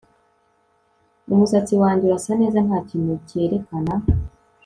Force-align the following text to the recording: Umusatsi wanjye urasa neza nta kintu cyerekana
Umusatsi 1.33 1.73
wanjye 1.81 2.03
urasa 2.05 2.31
neza 2.41 2.59
nta 2.65 2.79
kintu 2.89 3.13
cyerekana 3.27 3.93